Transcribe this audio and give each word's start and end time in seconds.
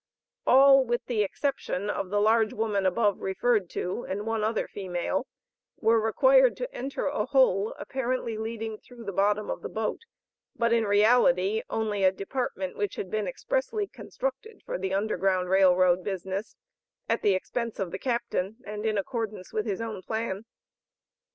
All, 0.47 0.83
with 0.83 1.05
the 1.05 1.21
exception 1.21 1.87
of 1.87 2.09
the 2.09 2.19
large 2.19 2.53
woman 2.53 2.87
above 2.87 3.19
referred 3.21 3.69
to, 3.69 4.03
and 4.03 4.25
one 4.25 4.43
other 4.43 4.67
female, 4.67 5.27
were 5.79 6.01
required 6.01 6.57
to 6.57 6.75
enter 6.75 7.05
a 7.05 7.27
hole 7.27 7.75
apparently 7.77 8.35
leading 8.35 8.79
through 8.79 9.03
the 9.03 9.11
bottom 9.13 9.51
of 9.51 9.61
the 9.61 9.69
boat, 9.69 9.99
but 10.55 10.73
in 10.73 10.85
reality 10.85 11.61
only 11.69 12.03
a 12.03 12.11
department 12.11 12.75
which 12.77 12.95
had 12.95 13.11
been 13.11 13.27
expressly 13.27 13.85
constructed 13.85 14.63
for 14.65 14.79
the 14.79 14.91
Underground 14.91 15.51
Rail 15.51 15.75
Road 15.75 16.03
business, 16.03 16.55
at 17.07 17.21
the 17.21 17.35
expense 17.35 17.77
of 17.77 17.91
the 17.91 17.99
captain, 17.99 18.55
and 18.65 18.87
in 18.87 18.97
accordance 18.97 19.53
with 19.53 19.67
his 19.67 19.81
own 19.81 20.01
plan. 20.01 20.45